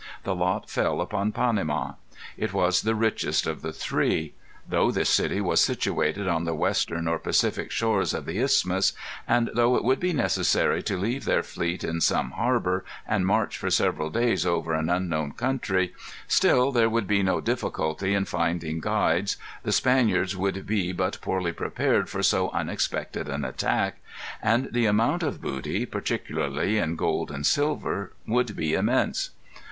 [0.23, 1.93] The lot fell upon Panama.
[2.35, 4.33] It was the richest of the three.
[4.67, 8.93] Though this city was situated on the western or Pacific shores of the Isthmus,
[9.27, 13.59] and though it would be necessary to leave their fleet in some harbor, and march
[13.59, 15.93] for several days over an unknown country,
[16.27, 21.51] still there would be no difficulty in finding guides, the Spaniards would be but poorly
[21.51, 23.99] prepared for so unexpected an attack,
[24.41, 29.29] and the amount of booty, particularly in gold and silver, would be immense.